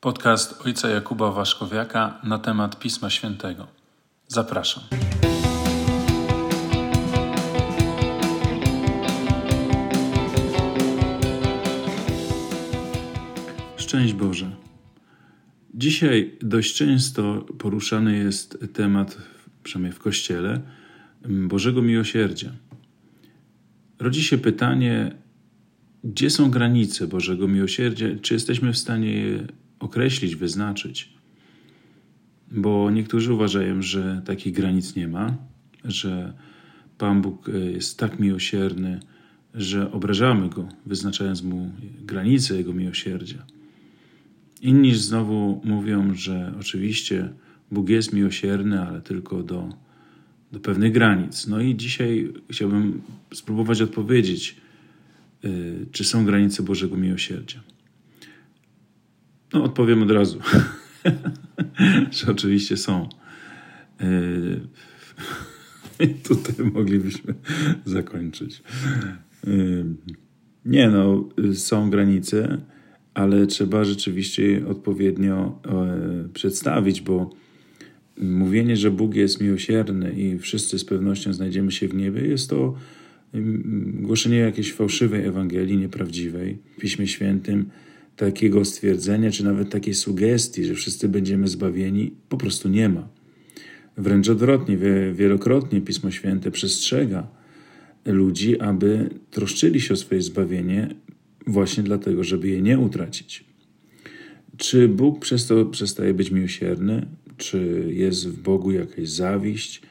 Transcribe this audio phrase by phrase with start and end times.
[0.00, 3.66] Podcast ojca Jakuba Waszkowiaka na temat Pisma Świętego.
[4.28, 4.84] Zapraszam.
[13.76, 14.50] Szczęść Boże.
[15.74, 19.18] Dzisiaj dość często poruszany jest temat,
[19.62, 20.60] przynajmniej w Kościele,
[21.28, 22.52] Bożego Miłosierdzia.
[23.98, 25.14] Rodzi się pytanie,
[26.04, 28.06] gdzie są granice Bożego Miłosierdzia?
[28.22, 29.46] Czy jesteśmy w stanie je
[29.80, 31.12] określić, wyznaczyć?
[32.50, 35.36] Bo niektórzy uważają, że takich granic nie ma,
[35.84, 36.32] że
[36.98, 39.00] Pan Bóg e, jest tak miłosierny,
[39.54, 41.72] że obrażamy Go, wyznaczając Mu
[42.02, 43.46] granice Jego miłosierdzia.
[44.62, 47.28] Inni znowu mówią, że oczywiście
[47.70, 49.68] Bóg jest miłosierny, ale tylko do,
[50.52, 51.46] do pewnych granic.
[51.46, 53.02] No i dzisiaj chciałbym
[53.34, 54.56] spróbować odpowiedzieć,
[55.44, 57.60] Y, czy są granice Bożego Miłosierdzia?
[59.52, 60.38] No, odpowiem od razu,
[62.16, 63.08] że oczywiście są.
[64.02, 64.60] Y,
[66.28, 67.34] tutaj moglibyśmy
[67.84, 68.62] zakończyć.
[69.46, 69.84] Y,
[70.64, 72.58] nie no, są granice,
[73.14, 77.30] ale trzeba rzeczywiście odpowiednio e, przedstawić, bo
[78.20, 82.74] mówienie, że Bóg jest miłosierny i wszyscy z pewnością znajdziemy się w niebie, jest to
[83.84, 87.70] głoszenie jakiejś fałszywej Ewangelii, nieprawdziwej w Piśmie Świętym,
[88.18, 93.08] takiego stwierdzenia, czy nawet takiej sugestii, że wszyscy będziemy zbawieni, po prostu nie ma.
[93.96, 94.78] Wręcz odwrotnie,
[95.14, 97.28] wielokrotnie Pismo Święte przestrzega
[98.04, 100.88] ludzi, aby troszczyli się o swoje zbawienie
[101.46, 103.44] właśnie dlatego, żeby je nie utracić.
[104.56, 107.06] Czy Bóg przez to przestaje być miłosierny?
[107.36, 109.82] Czy jest w Bogu jakaś zawiść?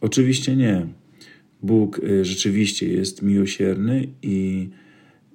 [0.00, 0.86] Oczywiście nie.
[1.62, 4.68] Bóg y, rzeczywiście jest miłosierny i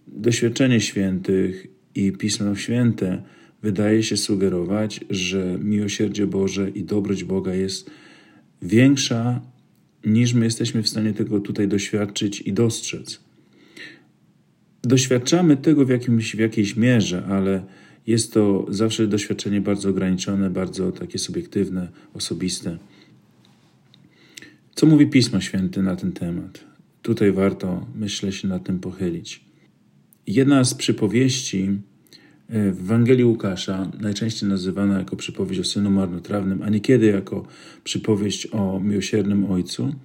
[0.08, 3.24] doświadczenie świętych i Pismo Święte
[3.62, 7.92] wydaje się sugerować, że miłosierdzie Boże i dobroć Boga jest
[8.62, 9.42] większa
[10.06, 13.20] niż my jesteśmy w stanie tego tutaj doświadczyć i dostrzec.
[14.82, 17.64] Doświadczamy tego w, jakimś, w jakiejś mierze, ale
[18.08, 22.78] jest to zawsze doświadczenie bardzo ograniczone, bardzo takie subiektywne, osobiste.
[24.76, 26.66] Co mówi Pismo Święte na ten temat?
[27.02, 29.46] Tutaj warto, myślę, się nad tym pochylić.
[30.28, 31.64] Jedna z przypowieści
[32.50, 37.48] e, w Ewangelii Łukasza, najczęściej nazywana jako przypowieść o synu marnotrawnym, a niekiedy jako
[37.84, 39.96] przypowieść o miłosiernym ojcu,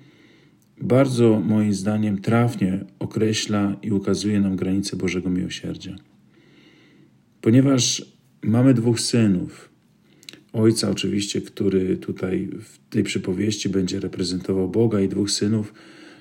[0.80, 5.96] bardzo moim zdaniem trafnie określa i ukazuje nam granice Bożego miłosierdzia.
[7.40, 8.04] Ponieważ
[8.42, 9.68] mamy dwóch synów,
[10.52, 15.72] ojca, oczywiście, który tutaj w tej przypowieści będzie reprezentował Boga, i dwóch synów,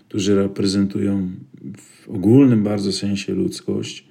[0.07, 1.31] którzy reprezentują
[1.77, 4.07] w ogólnym bardzo sensie ludzkość.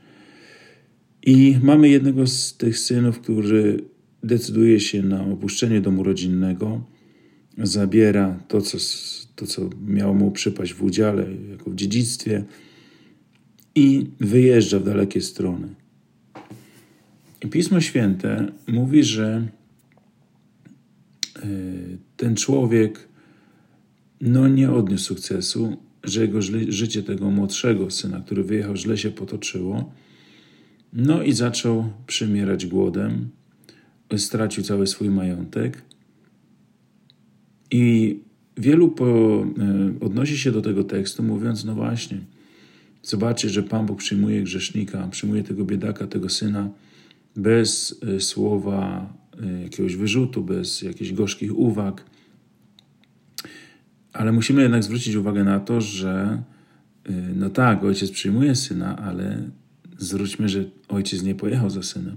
[1.22, 3.84] I mamy jednego z tych synów, który
[4.22, 6.84] decyduje się na opuszczenie domu rodzinnego,
[7.58, 8.78] zabiera to, co,
[9.36, 12.44] to, co miało mu przypaść w udziale, jako w dziedzictwie,
[13.74, 15.68] i wyjeżdża w dalekie strony.
[17.44, 19.48] I Pismo Święte mówi, że
[21.44, 23.08] Y, ten człowiek
[24.20, 25.76] no, nie odniósł sukcesu,
[26.06, 29.92] że jego życie tego młodszego syna, który wyjechał, źle się potoczyło.
[30.92, 33.28] No i zaczął przymierać głodem,
[34.16, 35.82] stracił cały swój majątek.
[37.70, 38.18] I
[38.56, 39.06] wielu po,
[40.00, 42.20] y, odnosi się do tego tekstu, mówiąc: No właśnie,
[43.02, 46.70] zobaczcie, że Pan Bóg przyjmuje grzesznika, przyjmuje tego biedaka, tego syna
[47.36, 49.12] bez y, słowa
[49.42, 52.04] Y, jakiegoś wyrzutu, bez jakichś gorzkich uwag.
[54.16, 56.42] Ale musimy jednak zwrócić uwagę na to, że
[57.10, 59.50] y, no tak, ojciec przyjmuje syna, ale
[59.98, 62.14] zwróćmy, że ojciec nie pojechał za synem.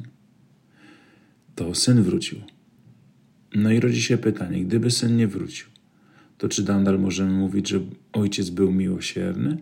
[1.56, 2.40] To syn wrócił.
[3.56, 5.68] No i rodzi się pytanie, gdyby syn nie wrócił,
[6.38, 7.80] to czy nadal możemy mówić, że
[8.14, 9.58] ojciec był miłosierny?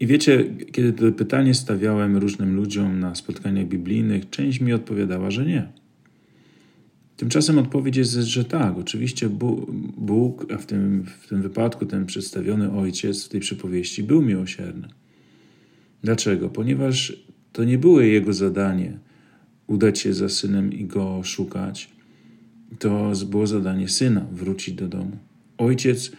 [0.00, 5.46] I wiecie, kiedy to pytanie stawiałem różnym ludziom na spotkaniach biblijnych, część mi odpowiadała, że
[5.46, 5.68] nie.
[7.16, 9.28] Tymczasem odpowiedź jest, że tak, oczywiście
[9.96, 14.88] Bóg, a w tym, w tym wypadku ten przedstawiony ojciec w tej przypowieści był miłosierny.
[16.02, 16.48] Dlaczego?
[16.48, 18.98] Ponieważ to nie było jego zadanie
[19.66, 21.90] udać się za synem i go szukać.
[22.78, 25.16] To było zadanie syna wrócić do domu.
[25.58, 26.12] Ojciec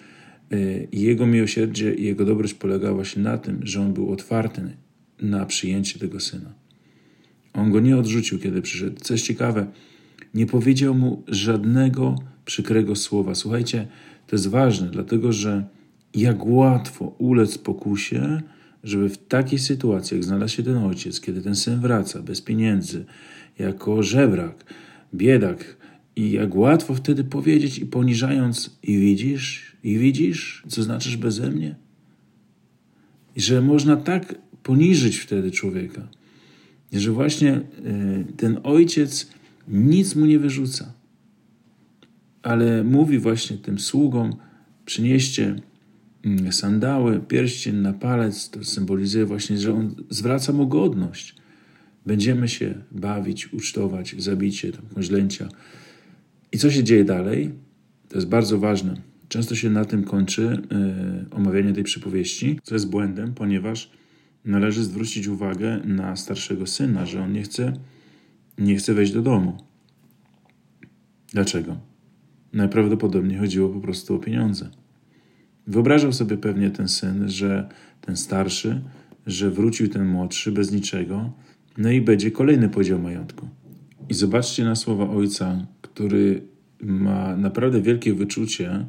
[0.54, 4.62] y, jego miłosierdzie i jego dobroć polegała właśnie na tym, że on był otwarty
[5.22, 6.54] na przyjęcie tego syna.
[7.54, 8.96] On go nie odrzucił, kiedy przyszedł.
[9.02, 9.68] Co jest ciekawe,
[10.36, 12.16] nie powiedział mu żadnego
[12.46, 13.36] przykrego słowa.
[13.36, 13.88] Słuchajcie,
[14.28, 15.66] to jest ważne, dlatego że
[16.14, 18.42] jak łatwo ulec pokusie,
[18.84, 23.06] żeby w takiej sytuacji, jak znalazł się ten ojciec, kiedy ten syn wraca bez pieniędzy,
[23.60, 24.74] jako żebrak,
[25.14, 25.78] biedak.
[26.16, 31.76] I jak łatwo wtedy powiedzieć i poniżając, i widzisz, i widzisz, co znaczysz beze mnie?
[33.36, 36.08] I że można tak poniżyć wtedy człowieka,
[36.94, 37.62] że właśnie e,
[38.38, 39.35] ten ojciec
[39.68, 40.94] nic mu nie wyrzuca,
[42.44, 44.36] ale mówi właśnie tym sługom:
[44.86, 45.56] przynieście
[46.26, 51.36] mm, sandały, pierścień na palec, to symbolizuje właśnie, że on zwraca mu godność.
[52.06, 55.50] Będziemy się bawić, ucztować, zabicie, tam, koźlęcia.
[56.52, 57.52] I co się dzieje dalej?
[58.10, 59.02] To jest bardzo ważne.
[59.28, 63.92] Często się na tym kończy yy, omawianie tej przypowieści, co jest błędem, ponieważ
[64.46, 67.74] należy zwrócić uwagę na starszego syna, że on nie chce,
[68.58, 69.58] nie chce wejść do domu.
[71.34, 71.78] Dlaczego?
[72.54, 74.70] Najprawdopodobniej chodziło po prostu o pieniądze.
[75.68, 77.70] Wyobrażał sobie pewnie ten syn, że
[78.02, 78.82] ten starszy,
[79.28, 81.32] że wrócił ten młodszy bez niczego,
[81.78, 83.48] no i będzie kolejny podział majątku.
[84.10, 86.42] I zobaczcie na słowa ojca, który
[86.82, 88.86] ma naprawdę wielkie wyczucie,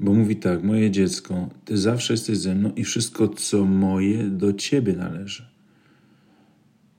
[0.00, 4.52] bo mówi tak: Moje dziecko, ty zawsze jesteś ze mną i wszystko, co moje, do
[4.52, 5.55] ciebie należy.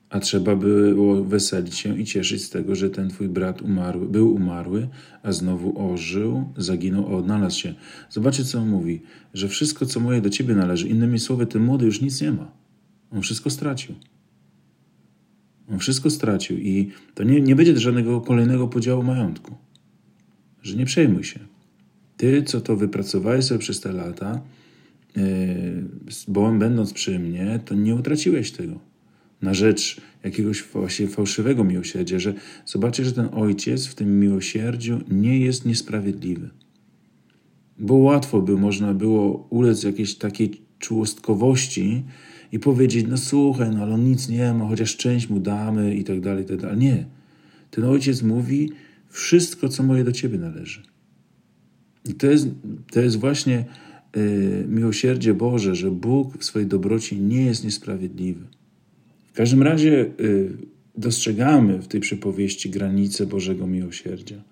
[0.10, 4.34] A trzeba było weselić się i cieszyć z tego, że ten twój brat umarły, był
[4.34, 4.88] umarły,
[5.24, 7.76] a znowu ożył, zaginął, a odnalazł się.
[8.10, 9.02] Zobaczcie, co on mówi,
[9.34, 10.88] że wszystko, co moje, do ciebie należy.
[10.88, 12.52] Innymi słowy, ten młody już nic nie ma.
[13.12, 13.96] On wszystko stracił.
[15.72, 19.56] On wszystko stracił i to nie, nie będzie żadnego kolejnego podziału majątku.
[20.64, 21.40] Że nie przejmuj się.
[22.18, 24.42] Ty, co to wypracowałeś sobie przez te lata,
[25.16, 25.24] yy,
[26.28, 28.97] bo będąc przy mnie, to nie utraciłeś tego
[29.42, 32.34] na rzecz jakiegoś właśnie fałszywego miłosierdzia, że
[32.66, 36.50] zobaczysz, że ten ojciec w tym miłosierdziu nie jest niesprawiedliwy.
[37.80, 42.04] Bo łatwo by można było ulec jakiejś takiej czułostkowości
[42.52, 46.04] i powiedzieć, no słuchaj, no ale on nic nie ma, chociaż część mu damy i
[46.04, 46.78] tak dalej, i tak dalej.
[46.78, 47.06] Nie.
[47.72, 48.72] Ten ojciec mówi,
[49.10, 50.84] wszystko, co moje do ciebie należy.
[52.10, 52.48] I to jest,
[52.92, 53.66] to jest właśnie
[54.18, 58.48] y, miłosierdzie Boże, że Bóg w swojej dobroci nie jest niesprawiedliwy.
[59.38, 60.58] W każdym razie y,
[60.96, 64.44] dostrzegamy w tej przypowieści granice Bożego miłosierdzia.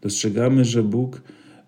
[0.00, 1.22] Dostrzegamy, że Bóg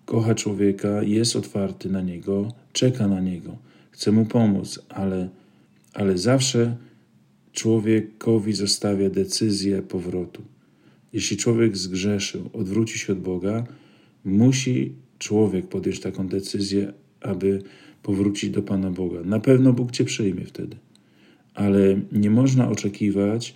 [0.05, 3.57] kocha człowieka, jest otwarty na niego, czeka na niego,
[3.91, 5.29] chce mu pomóc, ale,
[5.93, 6.77] ale zawsze
[7.51, 10.41] człowiekowi zostawia decyzję powrotu.
[11.13, 13.63] Jeśli człowiek zgrzeszył, odwróci się od Boga,
[14.25, 17.61] musi człowiek podjąć taką decyzję, aby
[18.03, 19.23] powrócić do Pana Boga.
[19.23, 20.75] Na pewno Bóg cię przyjmie wtedy,
[21.57, 23.53] ale nie można oczekiwać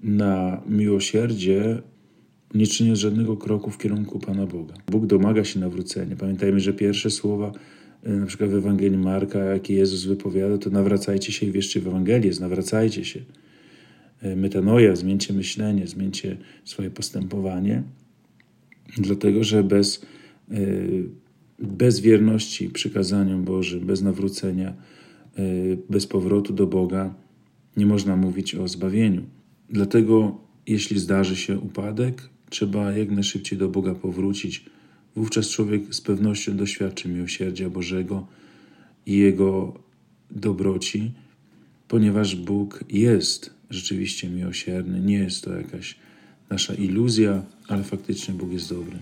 [0.00, 1.82] na miłosierdzie,
[2.54, 4.74] nie czyniąc żadnego kroku w kierunku Pana Boga.
[4.90, 6.16] Bóg domaga się nawrócenia.
[6.16, 7.52] Pamiętajmy, że pierwsze słowa,
[8.02, 11.86] e, na przykład w Ewangelii Marka, jakie Jezus wypowiada, to nawracajcie się i wierzcie w
[11.86, 13.20] Ewangelię, nawracajcie się.
[14.22, 17.82] E, metanoja, zmieńcie myślenie, zmieńcie swoje postępowanie,
[18.98, 20.06] dlatego że bez
[20.52, 21.08] Y,
[21.58, 24.74] bez wierności przykazaniom Bożym, bez nawrócenia,
[25.90, 27.14] bez powrotu do Boga,
[27.76, 29.22] nie można mówić o zbawieniu.
[29.70, 34.64] Dlatego, jeśli zdarzy się upadek, trzeba jak najszybciej do Boga powrócić.
[35.16, 38.26] Wówczas człowiek z pewnością doświadczy miłosierdzia Bożego
[39.06, 39.80] i Jego
[40.30, 41.12] dobroci,
[41.88, 45.00] ponieważ Bóg jest rzeczywiście miłosierny.
[45.00, 45.96] Nie jest to jakaś
[46.50, 48.98] nasza iluzja, ale faktycznie Bóg jest dobry.